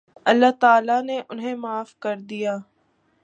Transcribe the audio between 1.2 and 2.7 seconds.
انھیں معاف کر دیا